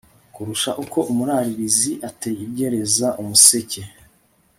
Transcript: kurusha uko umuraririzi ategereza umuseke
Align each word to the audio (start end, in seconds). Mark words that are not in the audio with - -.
kurusha 0.33 0.71
uko 0.83 0.99
umuraririzi 1.11 1.91
ategereza 2.09 3.07
umuseke 3.21 3.81